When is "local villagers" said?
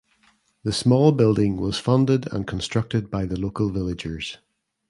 3.39-4.39